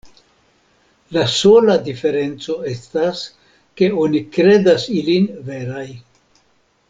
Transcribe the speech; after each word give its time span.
La 1.17 1.25
sola 1.33 1.75
diferenco 1.87 2.55
estas, 2.71 3.21
ke 3.81 3.91
oni 4.05 4.23
kredas 4.37 4.87
ilin 5.01 5.29
veraj. 5.51 5.87